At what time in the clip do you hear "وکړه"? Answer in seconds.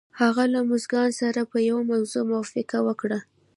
2.87-3.19